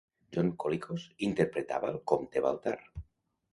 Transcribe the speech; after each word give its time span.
John 0.37 0.47
Colicos 0.63 1.05
interpretava 1.27 1.93
el 1.95 2.01
comte 2.15 2.45
Baltar. 2.49 2.77